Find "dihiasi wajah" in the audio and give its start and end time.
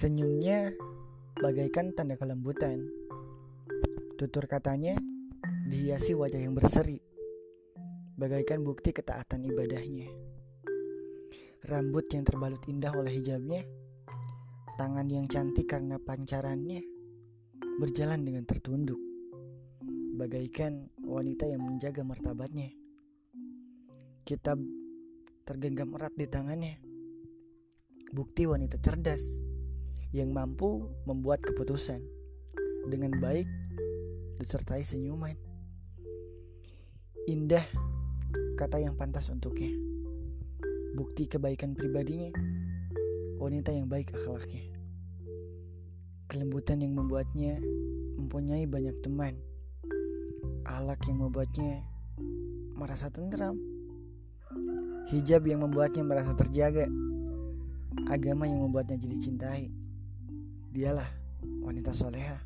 5.68-6.40